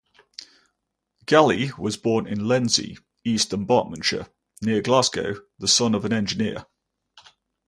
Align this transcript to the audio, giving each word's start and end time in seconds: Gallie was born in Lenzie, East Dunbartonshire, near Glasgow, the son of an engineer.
Gallie 1.27 1.69
was 1.77 1.95
born 1.95 2.25
in 2.25 2.47
Lenzie, 2.47 2.97
East 3.23 3.51
Dunbartonshire, 3.51 4.29
near 4.63 4.81
Glasgow, 4.81 5.41
the 5.59 5.67
son 5.67 5.93
of 5.93 6.05
an 6.05 6.11
engineer. 6.11 6.65